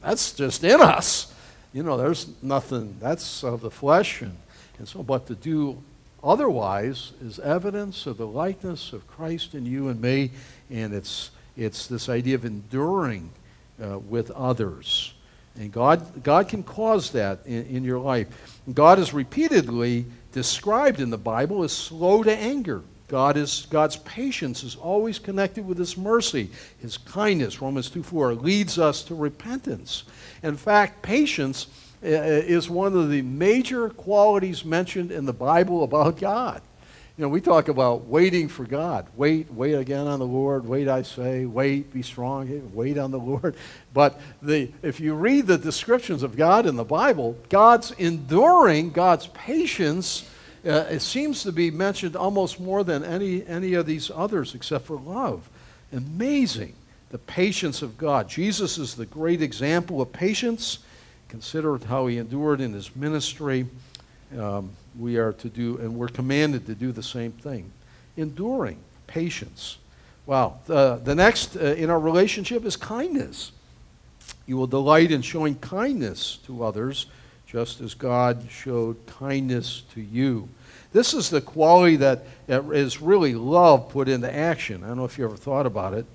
[0.01, 1.34] that's just in us.
[1.73, 4.21] You know, there's nothing, that's of the flesh.
[4.21, 4.38] And,
[4.77, 5.82] and so, but to do
[6.24, 10.32] otherwise is evidence of the likeness of Christ in you and me.
[10.70, 13.32] And it's, it's this idea of enduring
[13.82, 15.14] uh, with others.
[15.56, 18.62] And God, God can cause that in, in your life.
[18.74, 22.84] God is repeatedly described in the Bible as slow to anger.
[23.08, 26.50] God is, God's patience is always connected with His mercy.
[26.80, 30.06] His kindness, Romans 2 4, leads us to repentance.
[30.44, 31.68] In fact, patience
[32.02, 36.62] is one of the major qualities mentioned in the Bible about God.
[37.18, 39.06] You know, we talk about waiting for God.
[39.16, 40.66] Wait, wait again on the Lord.
[40.66, 41.46] Wait, I say.
[41.46, 42.72] Wait, be strong.
[42.74, 43.56] Wait on the Lord.
[43.94, 49.28] But the, if you read the descriptions of God in the Bible, God's enduring, God's
[49.28, 50.28] patience,
[50.66, 54.86] uh, it seems to be mentioned almost more than any, any of these others except
[54.86, 55.50] for love.
[55.92, 56.74] Amazing,
[57.10, 58.30] the patience of God.
[58.30, 60.80] Jesus is the great example of patience.
[61.32, 63.65] Consider how he endured in his ministry.
[64.38, 67.72] Um, we are to do, and we're commanded to do the same thing.
[68.17, 69.78] Enduring, patience.
[70.26, 70.60] Wow.
[70.65, 73.54] The, the next uh, in our relationship is kindness.
[74.46, 77.06] You will delight in showing kindness to others,
[77.48, 80.50] just as God showed kindness to you.
[80.91, 84.84] This is the quality that is really love put into action.
[84.84, 86.06] I don't know if you ever thought about it,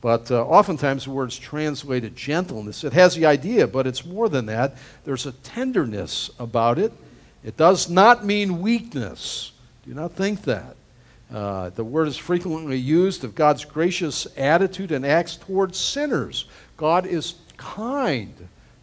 [0.00, 2.84] but uh, oftentimes the word's translated gentleness.
[2.84, 4.76] It has the idea, but it's more than that.
[5.04, 6.92] There's a tenderness about it.
[7.44, 9.52] It does not mean weakness.
[9.84, 10.76] Do not think that.
[11.32, 16.46] Uh, the word is frequently used of God's gracious attitude and acts towards sinners.
[16.76, 18.34] God is kind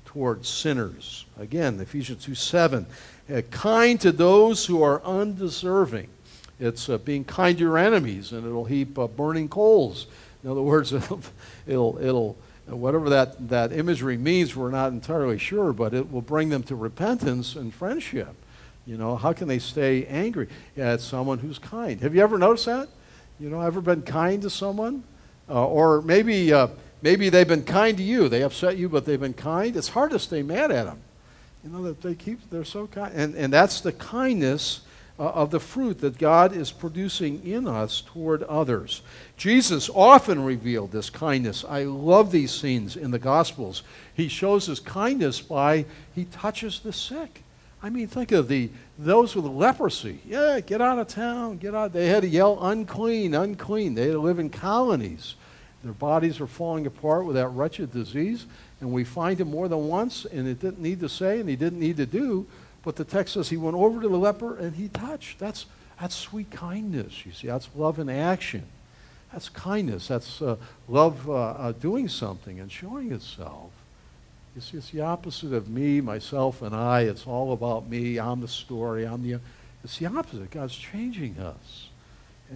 [0.06, 1.26] towards sinners.
[1.40, 2.86] Again, Ephesians 2 7.
[3.34, 6.08] Uh, kind to those who are undeserving.
[6.60, 10.08] It's uh, being kind to your enemies, and it'll heap uh, burning coals.
[10.44, 11.22] In other words, it'll,
[11.66, 16.50] it'll, it'll, whatever that, that imagery means, we're not entirely sure, but it will bring
[16.50, 18.36] them to repentance and friendship.
[18.86, 20.48] You know, how can they stay angry
[20.78, 22.00] at someone who's kind?
[22.02, 22.88] Have you ever noticed that?
[23.40, 25.04] You know, ever been kind to someone?
[25.50, 26.68] Uh, or maybe, uh,
[27.02, 28.30] maybe they've been kind to you.
[28.30, 29.76] They upset you, but they've been kind.
[29.76, 31.02] It's hard to stay mad at them.
[31.64, 33.14] You know, that they keep, they're so kind.
[33.14, 34.82] And, and that's the kindness
[35.20, 39.02] uh, of the fruit that God is producing in us toward others.
[39.36, 41.66] Jesus often revealed this kindness.
[41.68, 43.84] I love these scenes in the Gospels.
[44.14, 47.44] He shows his kindness by he touches the sick.
[47.82, 50.20] I mean, think of the those with leprosy.
[50.26, 51.58] Yeah, get out of town.
[51.58, 51.94] Get out.
[51.94, 53.94] They had to yell, unclean, unclean.
[53.94, 55.36] They had to live in colonies.
[55.84, 58.46] Their bodies are falling apart with that wretched disease.
[58.82, 61.56] And we find him more than once, and it didn't need to say, and he
[61.56, 62.48] didn't need to do.
[62.88, 65.40] But the text says he went over to the leper and he touched.
[65.40, 65.66] That's,
[66.00, 67.48] that's sweet kindness, you see.
[67.48, 68.64] That's love in action.
[69.34, 70.08] That's kindness.
[70.08, 70.56] That's uh,
[70.88, 73.72] love uh, uh, doing something and showing itself.
[74.56, 77.02] You see, it's the opposite of me, myself, and I.
[77.02, 78.20] It's all about me.
[78.20, 79.06] I'm the story.
[79.06, 79.42] I'm the.
[79.84, 80.50] It's the opposite.
[80.50, 81.90] God's changing us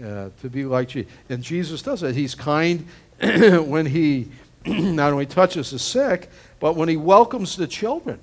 [0.02, 1.12] uh, to be like Jesus.
[1.28, 2.16] And Jesus does that.
[2.16, 2.88] He's kind
[3.20, 4.32] when he
[4.66, 6.30] not only touches the sick,
[6.62, 8.18] but when he welcomes the children.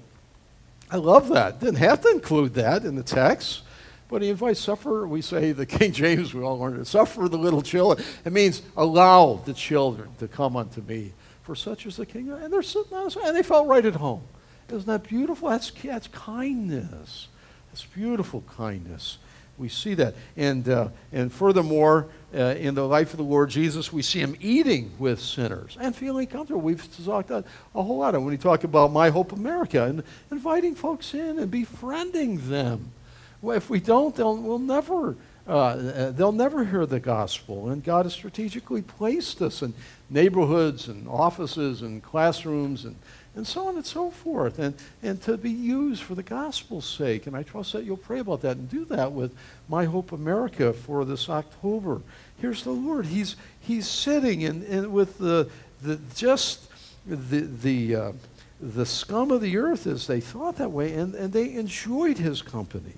[0.90, 1.60] I love that.
[1.60, 3.62] Didn't have to include that in the text.
[4.08, 7.36] But he invites suffer, we say, the King James, we all learned it, suffer the
[7.36, 8.06] little children.
[8.24, 12.42] It means allow the children to come unto me for such is the kingdom.
[12.42, 14.22] And they're sitting on and they felt right at home.
[14.68, 15.48] Isn't that beautiful?
[15.48, 17.28] That's, that's kindness.
[17.70, 19.16] That's beautiful kindness.
[19.58, 20.14] We see that.
[20.36, 24.36] And, uh, and furthermore, uh, in the life of the Lord Jesus, we see him
[24.40, 26.60] eating with sinners and feeling comfortable.
[26.60, 30.74] We've talked a, whole lot of when we talk about My Hope America and inviting
[30.74, 32.92] folks in and befriending them.
[33.40, 35.16] Well, if we don't, they'll, we'll never
[35.48, 37.70] uh, uh, they'll never hear the gospel.
[37.70, 39.72] And God has strategically placed us in
[40.10, 42.96] neighborhoods and offices and classrooms and,
[43.36, 47.26] and so on and so forth, and, and to be used for the gospel's sake.
[47.26, 49.32] And I trust that you'll pray about that and do that with
[49.68, 52.00] My Hope America for this October.
[52.40, 53.06] Here's the Lord.
[53.06, 55.48] He's, he's sitting in, in with the,
[55.82, 56.68] the, just
[57.06, 58.12] the, the, uh,
[58.60, 62.42] the scum of the earth as they thought that way, and, and they enjoyed his
[62.42, 62.94] company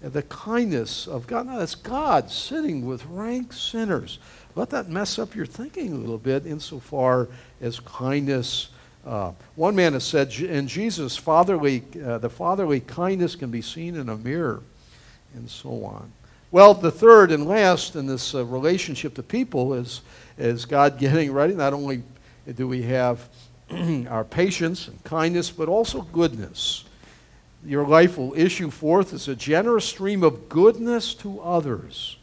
[0.00, 1.46] And the kindness of God.
[1.46, 4.18] Now, that's God sitting with rank sinners.
[4.54, 7.28] Let that mess up your thinking a little bit insofar
[7.60, 8.70] as kindness.
[9.08, 13.96] Uh, one man has said, in Jesus, fatherly, uh, the fatherly kindness can be seen
[13.96, 14.62] in a mirror,
[15.34, 16.12] and so on.
[16.50, 20.02] Well, the third and last in this uh, relationship to people is,
[20.36, 21.54] is God getting ready.
[21.54, 22.02] Not only
[22.54, 23.26] do we have
[23.70, 26.84] our patience and kindness, but also goodness
[27.64, 32.17] your life will issue forth as a generous stream of goodness to others.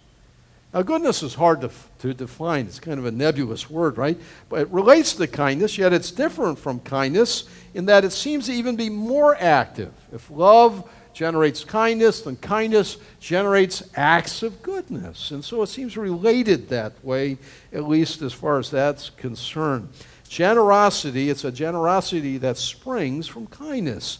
[0.75, 2.65] Now, goodness is hard to, to define.
[2.65, 4.17] It's kind of a nebulous word, right?
[4.49, 8.51] But it relates to kindness, yet it's different from kindness in that it seems to
[8.51, 9.93] even be more active.
[10.11, 15.31] If love generates kindness, then kindness generates acts of goodness.
[15.31, 17.37] And so it seems related that way,
[17.71, 19.87] at least as far as that's concerned.
[20.27, 24.19] Generosity, it's a generosity that springs from kindness.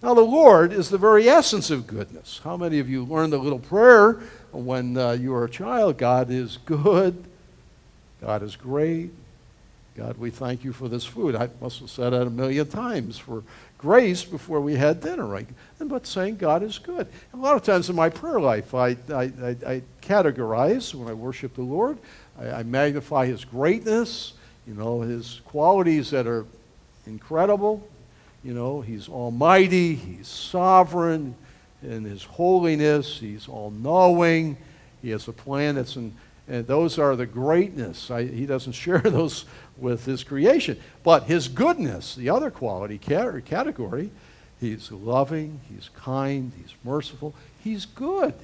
[0.00, 2.40] Now, the Lord is the very essence of goodness.
[2.44, 4.20] How many of you learned the little prayer
[4.52, 5.98] when uh, you were a child?
[5.98, 7.24] God is good.
[8.20, 9.10] God is great.
[9.98, 11.34] God, we thank you for this food.
[11.34, 13.42] I must have said that a million times for
[13.78, 15.48] grace before we had dinner, right?
[15.80, 17.08] And but saying God is good.
[17.34, 21.14] a lot of times in my prayer life, I, I, I, I categorize when I
[21.14, 21.98] worship the Lord.
[22.38, 24.34] I, I magnify His greatness,
[24.68, 26.46] you know, His qualities that are
[27.06, 27.84] incredible,
[28.44, 31.34] you know, He's almighty, He's sovereign
[31.82, 34.56] in His holiness, He's all knowing,
[35.02, 36.14] He has a plan that's in,
[36.48, 38.10] and those are the greatness.
[38.10, 39.44] I, he doesn't share those
[39.76, 40.80] with His creation.
[41.02, 44.10] But His goodness, the other quality category,
[44.60, 48.34] He's loving, He's kind, He's merciful, He's good.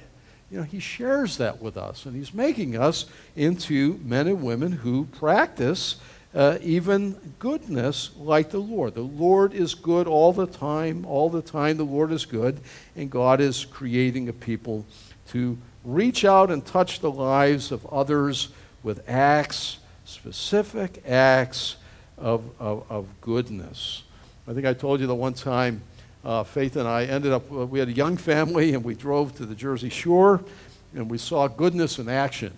[0.51, 4.71] You know, He shares that with us, and He's making us into men and women
[4.71, 5.97] who practice
[6.35, 8.93] uh, even goodness like the Lord.
[8.93, 11.05] The Lord is good all the time.
[11.05, 12.59] All the time, the Lord is good,
[12.95, 14.85] and God is creating a people
[15.29, 18.49] to reach out and touch the lives of others
[18.83, 21.77] with acts, specific acts
[22.17, 24.03] of, of, of goodness.
[24.47, 25.81] I think I told you the one time
[26.25, 29.35] uh, Faith and I ended up, uh, we had a young family and we drove
[29.37, 30.43] to the Jersey Shore
[30.93, 32.51] and we saw goodness in action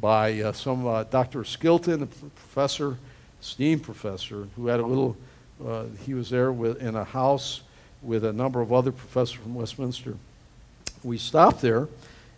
[0.00, 1.40] by uh, some uh, Dr.
[1.40, 2.98] Skilton, a professor,
[3.46, 5.16] esteemed professor, who had a little,
[5.64, 7.62] uh, he was there with, in a house
[8.02, 10.16] with a number of other professors from Westminster.
[11.04, 11.88] We stopped there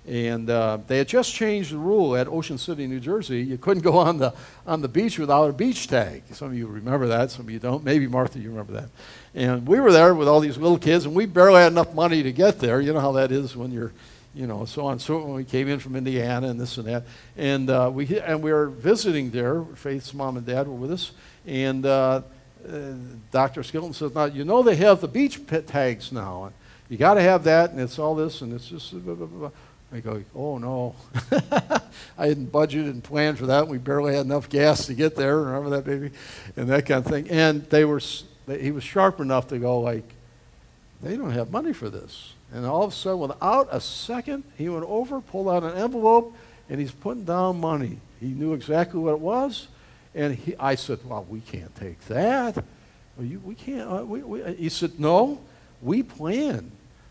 [0.09, 3.43] and uh, they had just changed the rule at Ocean City, New Jersey.
[3.43, 4.33] You couldn't go on the,
[4.67, 6.23] on the beach without a beach tag.
[6.33, 7.85] Some of you remember that, some of you don't.
[7.85, 8.89] Maybe, Martha, you remember that.
[9.35, 12.23] And we were there with all these little kids, and we barely had enough money
[12.23, 12.81] to get there.
[12.81, 13.93] You know how that is when you're,
[14.35, 14.99] you know, so on.
[14.99, 17.05] So when we came in from Indiana and this and that.
[17.37, 19.63] And, uh, we, and we were visiting there.
[19.75, 21.13] Faith's mom and dad were with us.
[21.47, 22.23] And uh,
[22.69, 22.93] uh
[23.31, 23.63] Dr.
[23.63, 26.53] Skilton says, now, you know they have the beach pit tags now.
[26.89, 28.93] You got to have that, and it's all this, and it's just...
[29.05, 29.51] Blah, blah, blah.
[29.93, 30.95] I go, oh no.
[32.19, 33.69] I hadn't budgeted and planned for that.
[33.69, 35.39] We barely had enough gas to get there.
[35.39, 36.11] Remember that, baby?
[36.57, 37.31] And that kind of thing.
[37.31, 38.01] And they were,
[38.47, 40.05] he was sharp enough to go like,
[41.03, 42.35] they don't have money for this.
[42.53, 46.35] And all of a sudden, without a second, he went over, pulled out an envelope,
[46.71, 47.99] and he's putting down money.
[48.21, 49.69] He knew exactly what it was.
[50.15, 52.65] And he, I said, well, we can't take that.
[53.17, 53.91] Well, you, we can't.
[53.91, 54.55] Uh, we, we.
[54.55, 55.41] He said, no,
[55.83, 56.71] we plan.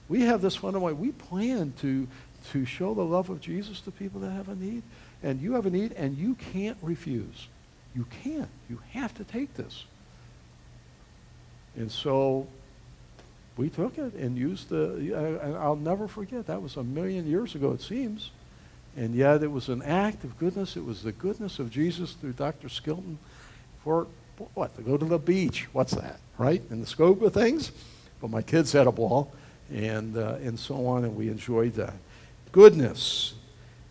[0.09, 0.93] We have this fund away.
[0.93, 2.07] We plan to
[2.51, 4.83] to show the love of Jesus to people that have a need.
[5.21, 7.47] And you have a need, and you can't refuse.
[7.95, 8.49] You can't.
[8.69, 9.85] You have to take this.
[11.75, 12.47] And so
[13.57, 14.93] we took it and used the,
[15.43, 18.31] and I'll never forget, that was a million years ago, it seems.
[18.95, 20.75] And yet it was an act of goodness.
[20.75, 22.67] It was the goodness of Jesus through Dr.
[22.67, 23.17] Skilton
[23.83, 24.07] for
[24.53, 24.75] what?
[24.75, 25.67] To go to the beach.
[25.71, 26.61] What's that, right?
[26.69, 27.71] In the scope of things.
[28.21, 29.31] But my kids had a ball
[29.71, 31.93] and, uh, and so on, and we enjoyed that
[32.51, 33.35] goodness.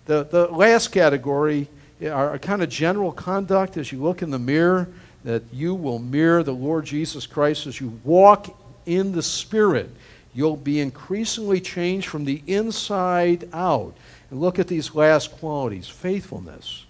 [0.06, 1.68] The, the last category
[2.04, 4.88] are kind of general conduct as you look in the mirror,
[5.24, 9.90] that you will mirror the Lord Jesus Christ as you walk in the Spirit.
[10.34, 13.94] You'll be increasingly changed from the inside out.
[14.30, 16.84] And look at these last qualities faithfulness.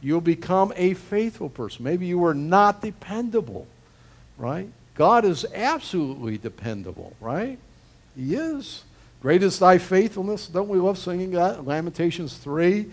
[0.00, 1.84] You'll become a faithful person.
[1.84, 3.66] Maybe you were not dependable,
[4.36, 4.68] right?
[4.94, 7.58] God is absolutely dependable, right?
[8.16, 8.84] He is.
[9.22, 10.48] Great is thy faithfulness.
[10.48, 11.64] Don't we love singing that?
[11.64, 12.86] Lamentations 3.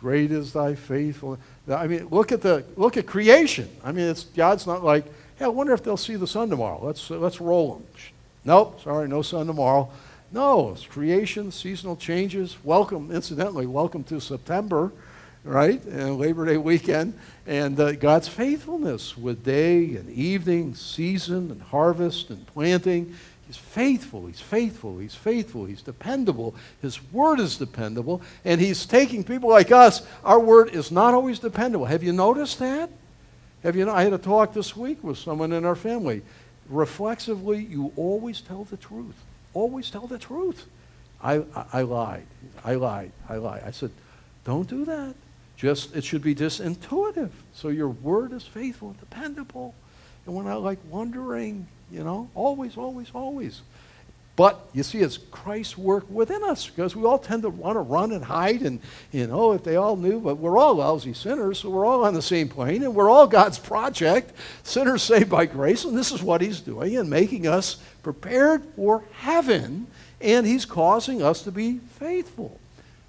[0.00, 1.40] Great is thy faithfulness.
[1.68, 3.68] I mean, look at the look at creation.
[3.82, 5.04] I mean, it's God's not like,
[5.36, 6.80] hey, I wonder if they'll see the sun tomorrow.
[6.82, 7.86] Let's uh, let's roll them.
[8.44, 9.90] Nope, sorry, no sun tomorrow.
[10.32, 12.56] No, it's creation, seasonal changes.
[12.64, 14.92] Welcome, incidentally, welcome to September,
[15.44, 15.82] right?
[15.84, 22.30] And Labor Day weekend, and uh, God's faithfulness with day and evening, season and harvest
[22.30, 23.14] and planting
[23.46, 24.26] He's faithful.
[24.26, 24.98] He's faithful.
[24.98, 25.66] He's faithful.
[25.66, 26.54] He's dependable.
[26.82, 28.20] His word is dependable.
[28.44, 30.04] And he's taking people like us.
[30.24, 31.86] Our word is not always dependable.
[31.86, 32.90] Have you noticed that?
[33.62, 33.90] Have you?
[33.90, 36.22] I had a talk this week with someone in our family.
[36.68, 39.14] Reflexively, you always tell the truth.
[39.54, 40.66] Always tell the truth.
[41.22, 42.26] I, I, I lied.
[42.64, 43.12] I lied.
[43.28, 43.62] I lied.
[43.64, 43.90] I said,
[44.44, 45.14] don't do that.
[45.56, 47.32] Just it should be just intuitive.
[47.54, 49.74] So your word is faithful and dependable.
[50.26, 53.62] And we're not like wondering you know, always, always, always.
[54.36, 57.80] But you see, it's Christ's work within us because we all tend to want to
[57.80, 61.60] run and hide and, you know, if they all knew, but we're all lousy sinners,
[61.60, 65.46] so we're all on the same plane and we're all God's project, sinners saved by
[65.46, 69.86] grace, and this is what He's doing and making us prepared for heaven,
[70.20, 72.60] and He's causing us to be faithful.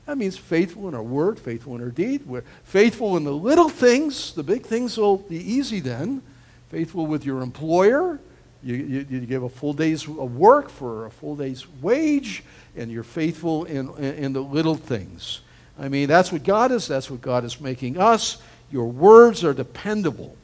[0.06, 2.26] That means faithful in our word, faithful in our deed.
[2.26, 4.34] We're faithful in the little things.
[4.34, 6.22] The big things will be easy then.
[6.70, 8.18] Faithful with your employer,
[8.64, 12.44] you, you, you, give a full day's work for a full day's wage,
[12.76, 15.42] and you're faithful in, in, in, the little things.
[15.80, 16.88] I mean, that's what God is.
[16.88, 18.42] That's what God is making us.
[18.72, 20.36] Your words are dependable.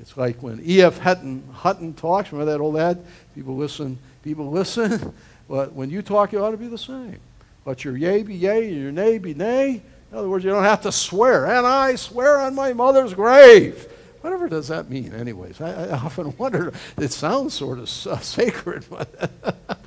[0.00, 0.98] It's like when E.F.
[0.98, 2.32] Hutton, Hutton talks.
[2.32, 3.04] Remember that old ad?
[3.34, 3.98] People listen.
[4.22, 5.14] People listen.
[5.48, 7.18] but when you talk, you ought to be the same.
[7.64, 9.82] Let your yea be yea, and your nay be nay.
[10.10, 11.46] In other words, you don't have to swear.
[11.46, 13.86] And I swear on my mother's grave.
[14.20, 15.60] Whatever does that mean, anyways?
[15.60, 16.72] I, I often wonder.
[16.98, 19.30] It sounds sort of uh, sacred, but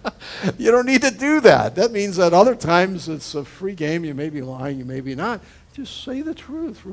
[0.58, 1.76] you don't need to do that.
[1.76, 4.04] That means that other times it's a free game.
[4.06, 5.42] You may be lying, you may be not.
[5.74, 6.86] Just say the truth.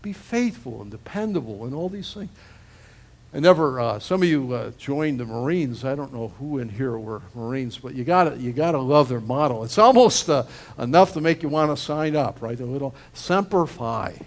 [0.00, 2.30] Be faithful and dependable and all these things.
[3.34, 3.80] I never.
[3.80, 5.84] Uh, some of you uh, joined the Marines.
[5.84, 8.78] I don't know who in here were Marines, but you got to you got to
[8.78, 9.64] love their model.
[9.64, 10.44] It's almost uh,
[10.78, 12.58] enough to make you want to sign up, right?
[12.60, 14.18] A little semper fi.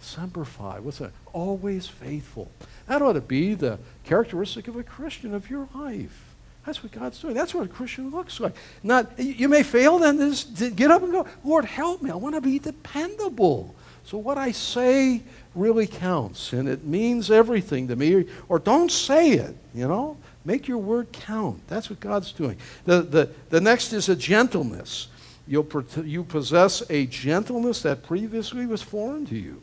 [0.00, 0.80] Semper Fi.
[0.80, 1.12] What's that?
[1.32, 2.50] Always faithful.
[2.86, 6.30] That ought to be the characteristic of a Christian of your life.
[6.66, 7.34] That's what God's doing.
[7.34, 8.54] That's what a Christian looks like.
[8.82, 11.26] Not you may fail, then just get up and go.
[11.44, 12.10] Lord, help me.
[12.10, 13.74] I want to be dependable.
[14.04, 15.22] So what I say
[15.54, 18.26] really counts, and it means everything to me.
[18.48, 19.56] Or don't say it.
[19.74, 21.66] You know, make your word count.
[21.68, 22.58] That's what God's doing.
[22.84, 25.08] The the the next is a gentleness.
[25.46, 25.66] You'll
[26.04, 29.62] you possess a gentleness that previously was foreign to you.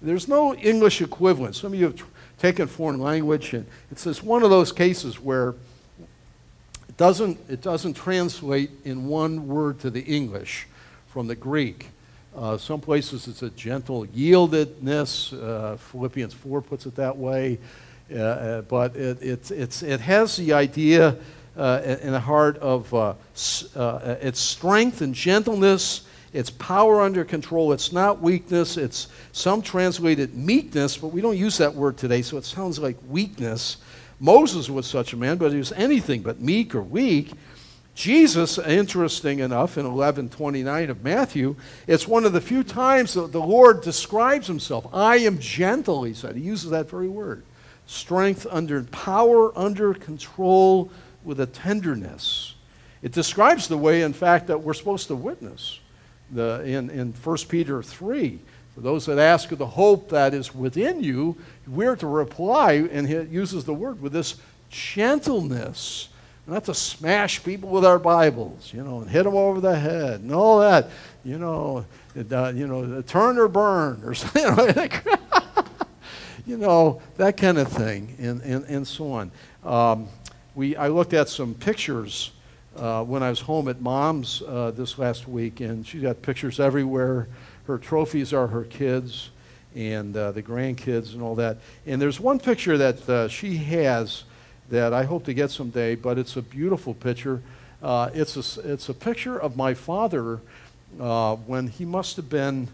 [0.00, 1.56] There's no English equivalent.
[1.56, 2.02] Some of you have
[2.38, 5.54] taken foreign language, and it's just one of those cases where
[6.88, 10.66] it doesn't, it doesn't translate in one word to the English
[11.08, 11.88] from the Greek.
[12.36, 15.32] Uh, some places it's a gentle yieldedness.
[15.32, 17.58] Uh, Philippians 4 puts it that way.
[18.10, 21.16] Uh, uh but it, it, it's, it has the idea
[21.56, 23.14] uh, in the heart of uh,
[24.20, 26.02] its strength and gentleness,
[26.32, 27.72] its power under control.
[27.72, 28.76] It's not weakness.
[28.76, 32.96] It's some translated meekness, but we don't use that word today, so it sounds like
[33.08, 33.78] weakness.
[34.20, 37.32] Moses was such a man, but he was anything but meek or weak.
[37.94, 41.56] Jesus, interesting enough, in 11:29 of Matthew,
[41.88, 44.86] it's one of the few times that the Lord describes himself.
[44.92, 46.36] I am gentle, he said.
[46.36, 47.42] He uses that very word.
[47.86, 50.90] Strength under power under control
[51.24, 52.54] with a tenderness.
[53.02, 55.80] It describes the way, in fact, that we're supposed to witness.
[56.30, 58.38] The, in, in 1 Peter 3,
[58.74, 63.08] for those that ask of the hope that is within you, we're to reply, and
[63.08, 64.36] he uses the word with this
[64.70, 66.08] gentleness.
[66.46, 70.20] Not to smash people with our Bibles, you know, and hit them over the head
[70.20, 70.90] and all that,
[71.24, 71.84] you know,
[72.30, 74.90] uh, you know, turn or burn or something,
[76.46, 79.30] you know, that kind of thing, and, and, and so on.
[79.64, 80.08] Um,
[80.54, 82.30] we, I looked at some pictures
[82.78, 86.60] uh, when I was home at mom's uh, this last week, and she's got pictures
[86.60, 87.28] everywhere
[87.68, 89.28] her trophies are her kids
[89.76, 91.58] and uh, the grandkids and all that.
[91.86, 94.24] And there's one picture that uh, she has
[94.70, 97.42] that I hope to get someday, but it's a beautiful picture.
[97.82, 100.40] Uh, it's, a, it's a picture of my father
[100.98, 102.68] uh, when he must have been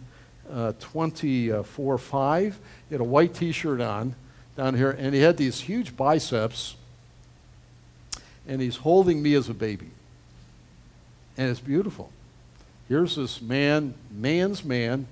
[0.50, 2.58] uh, 24 or 5.
[2.88, 4.14] He had a white t shirt on
[4.56, 6.76] down here, and he had these huge biceps,
[8.46, 9.90] and he's holding me as a baby.
[11.36, 12.10] And it's beautiful.
[12.88, 15.06] Here's this man, man's man,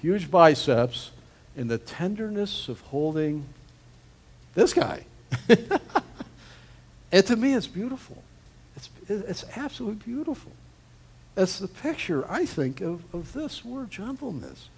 [0.00, 1.10] huge biceps,
[1.56, 3.46] in the tenderness of holding
[4.54, 5.04] this guy.
[7.10, 8.22] and to me, it's beautiful.
[8.76, 10.52] It's, it's absolutely beautiful.
[11.36, 14.68] It's the picture, I think, of, of this word gentleness.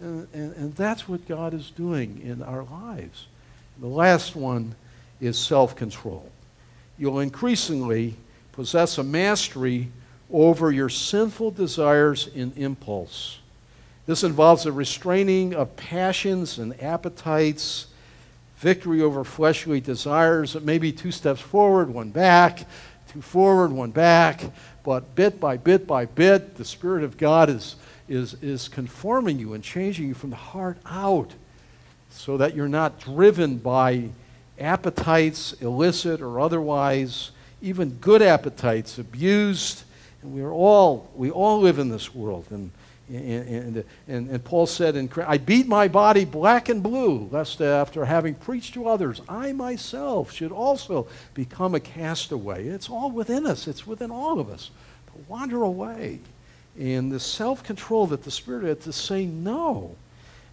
[0.00, 3.26] And, and, and that's what God is doing in our lives.
[3.78, 4.74] The last one
[5.20, 6.30] is self control.
[7.00, 8.14] You'll increasingly
[8.52, 9.88] possess a mastery
[10.30, 13.38] over your sinful desires and impulse.
[14.04, 17.86] This involves the restraining of passions and appetites,
[18.58, 20.54] victory over fleshly desires.
[20.54, 22.66] It may be two steps forward, one back,
[23.10, 24.42] two forward, one back,
[24.84, 27.76] but bit by bit by bit, the Spirit of God is,
[28.10, 31.32] is, is conforming you and changing you from the heart out
[32.10, 34.10] so that you're not driven by
[34.60, 37.30] appetites, illicit or otherwise,
[37.62, 39.84] even good appetites, abused
[40.22, 42.46] and we are all, we all live in this world.
[42.50, 42.70] And,
[43.08, 48.04] and, and, and, Paul said, in, I beat my body black and blue, lest after
[48.04, 52.68] having preached to others, I myself should also become a castaway.
[52.68, 54.70] It's all within us, it's within all of us.
[55.06, 56.20] To wander away.
[56.78, 59.96] And the self control that the Spirit had to say no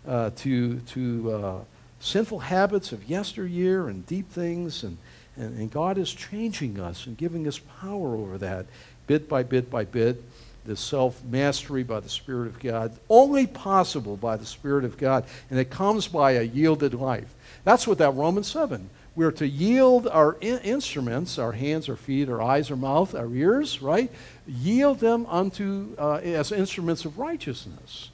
[0.07, 1.59] uh, to, to uh,
[1.99, 4.83] sinful habits of yesteryear and deep things.
[4.83, 4.97] And,
[5.35, 8.65] and, and God is changing us and giving us power over that
[9.07, 10.21] bit by bit by bit,
[10.65, 15.25] this self mastery by the Spirit of God, only possible by the Spirit of God,
[15.49, 17.33] and it comes by a yielded life.
[17.63, 18.89] That's what that Romans 7.
[19.15, 23.33] We're to yield our in- instruments, our hands, our feet, our eyes, our mouth, our
[23.33, 24.11] ears, right?
[24.45, 28.11] Yield them unto uh, as instruments of righteousness.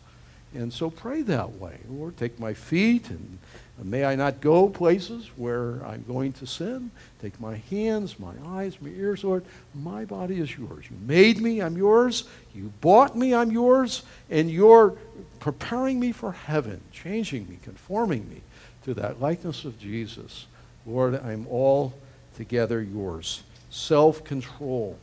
[0.54, 1.80] And so pray that way.
[1.90, 3.40] Lord, take my feet and
[3.82, 6.92] May I not go places where I'm going to sin.
[7.22, 9.44] Take my hands, my eyes, my ears, Lord.
[9.74, 10.86] My body is yours.
[10.90, 12.26] You made me, I'm yours.
[12.54, 14.04] You bought me, I'm yours.
[14.30, 14.96] And you're
[15.40, 18.42] preparing me for heaven, changing me, conforming me
[18.84, 20.46] to that likeness of Jesus.
[20.86, 21.94] Lord, I'm all
[22.38, 23.42] together yours.
[23.72, 25.00] Self control.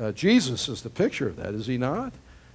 [0.00, 2.12] Uh, Jesus is the picture of that, is he not?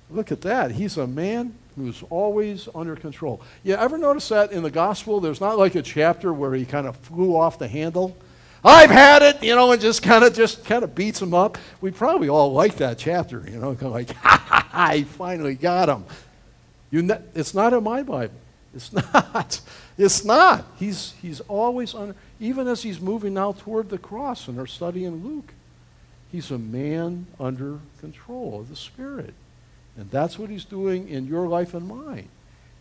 [0.09, 0.71] Look at that.
[0.71, 3.41] He's a man who's always under control.
[3.63, 5.19] You ever notice that in the gospel?
[5.19, 8.15] There's not like a chapter where he kind of flew off the handle.
[8.63, 11.57] I've had it, you know, and just kind of just kind of beats him up.
[11.81, 15.55] We probably all like that chapter, you know, kind of like, ha ha I finally
[15.55, 16.05] got him.
[16.89, 18.35] You ne- it's not in my Bible.
[18.73, 19.59] It's not.
[19.97, 20.65] It's not.
[20.79, 25.05] He's, he's always on, even as he's moving now toward the cross in our study
[25.05, 25.53] in Luke.
[26.31, 29.33] He's a man under control of the Spirit.
[29.97, 32.29] And that's what he's doing in your life and mine.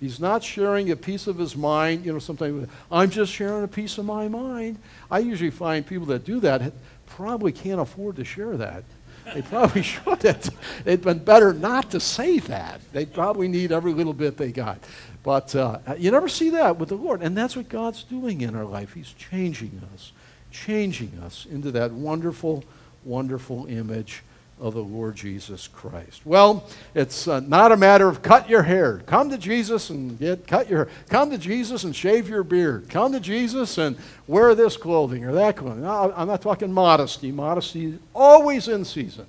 [0.01, 2.05] He's not sharing a piece of his mind.
[2.05, 4.79] You know, sometimes I'm just sharing a piece of my mind.
[5.11, 6.73] I usually find people that do that
[7.07, 8.85] probably can't afford to share that.
[9.33, 10.25] They probably should.
[10.25, 12.81] It'd been better not to say that.
[12.93, 14.79] They probably need every little bit they got.
[15.23, 17.23] But uh, you never see that with the Lord.
[17.23, 18.95] And that's what God's doing in our life.
[18.95, 20.13] He's changing us,
[20.51, 22.65] changing us into that wonderful,
[23.05, 24.23] wonderful image
[24.63, 26.23] of the Lord Jesus Christ.
[26.25, 29.03] Well, it's uh, not a matter of cut your hair.
[29.07, 30.89] Come to Jesus and get cut your.
[31.09, 32.89] Come to Jesus and shave your beard.
[32.89, 33.97] Come to Jesus and
[34.29, 35.85] wear this clothing or that clothing.
[35.85, 37.33] I'm not talking modesty.
[37.33, 39.27] Modesty is always in season.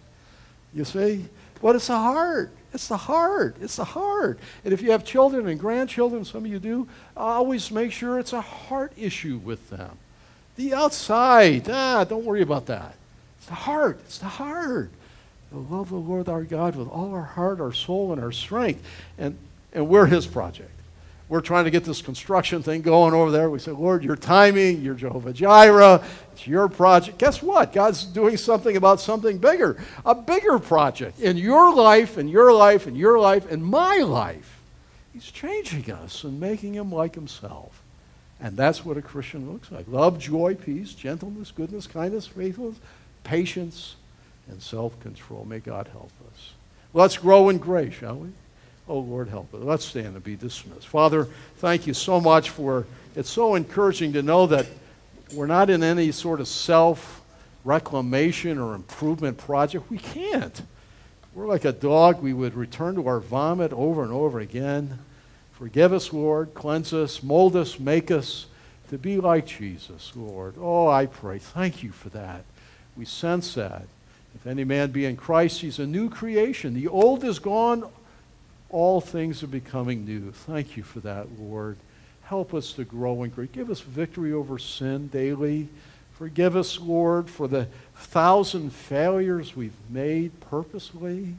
[0.72, 1.26] You see?
[1.64, 2.52] But it's the heart.
[2.72, 3.56] It's the heart.
[3.60, 4.38] It's the heart.
[4.64, 8.34] And if you have children and grandchildren, some of you do, always make sure it's
[8.34, 9.98] a heart issue with them.
[10.58, 12.96] The outside, ah, don't worry about that.
[13.40, 14.00] It's the heart.
[14.06, 14.92] It's the heart.
[15.54, 18.84] Love the Lord our God with all our heart, our soul, and our strength.
[19.18, 19.38] And,
[19.72, 20.72] and we're His project.
[21.30, 23.50] We're trying to get this construction thing going over there.
[23.50, 27.18] We say, Lord, your timing, you're Jehovah Jireh, it's your project.
[27.18, 27.74] Guess what?
[27.74, 32.88] God's doing something about something bigger, a bigger project in your life, in your life,
[32.88, 34.60] in your life, in my life.
[35.14, 37.82] He's changing us and making him like himself.
[38.40, 42.78] And that's what a Christian looks like love, joy, peace, gentleness, goodness, kindness, faithfulness,
[43.24, 43.96] patience,
[44.50, 45.46] and self control.
[45.46, 46.52] May God help us.
[46.94, 48.30] Let's grow in grace, shall we?
[48.88, 49.62] Oh, Lord, help us.
[49.64, 50.88] Let's stand and be dismissed.
[50.88, 51.28] Father,
[51.58, 52.86] thank you so much for
[53.16, 54.68] it's so encouraging to know that
[55.34, 57.22] we're not in any sort of self
[57.64, 59.90] reclamation or improvement project.
[59.90, 60.62] We can't.
[61.34, 62.22] We're like a dog.
[62.22, 65.00] We would return to our vomit over and over again.
[65.54, 66.54] Forgive us, Lord.
[66.54, 68.48] Cleanse us, mold us, make us
[68.90, 70.56] to be like Jesus, Lord.
[70.60, 71.40] Oh, I pray.
[71.40, 72.44] Thank you for that.
[72.96, 73.88] We sense that.
[74.44, 76.74] If any man be in Christ, he's a new creation.
[76.74, 77.90] The old is gone,
[78.70, 80.34] all things are becoming new.
[80.34, 81.78] Thank you for that, Lord.
[82.24, 83.48] Help us to grow in grace.
[83.54, 85.70] Give us victory over sin daily.
[86.16, 91.36] Forgive us, Lord, for the thousand failures we've made purposely.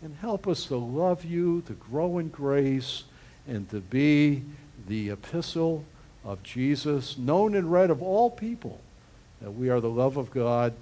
[0.00, 3.04] And help us to love you, to grow in grace,
[3.46, 4.42] and to be
[4.88, 5.84] the epistle
[6.24, 8.80] of Jesus, known and read of all people,
[9.42, 10.72] that we are the love of God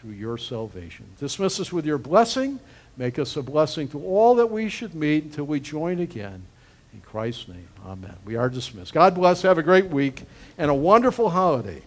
[0.00, 1.04] through your salvation.
[1.18, 2.58] Dismiss us with your blessing.
[2.96, 6.42] Make us a blessing to all that we should meet until we join again.
[6.92, 8.16] In Christ's name, amen.
[8.24, 8.92] We are dismissed.
[8.92, 9.42] God bless.
[9.42, 10.24] Have a great week
[10.58, 11.82] and a wonderful holiday.